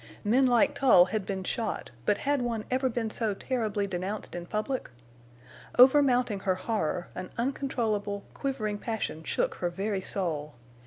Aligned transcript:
Men 0.23 0.47
like 0.47 0.73
Tull 0.73 1.05
had 1.05 1.27
been 1.27 1.43
shot, 1.43 1.91
but 2.07 2.17
had 2.17 2.41
one 2.41 2.65
ever 2.71 2.89
been 2.89 3.11
so 3.11 3.35
terribly 3.35 3.85
denounced 3.85 4.33
in 4.33 4.47
public? 4.47 4.89
Over 5.77 6.01
mounting 6.01 6.39
her 6.39 6.55
horror, 6.55 7.09
an 7.13 7.29
uncontrollable, 7.37 8.23
quivering 8.33 8.79
passion 8.79 9.23
shook 9.23 9.53
her 9.61 9.69
very 9.69 10.01
soul. 10.01 10.55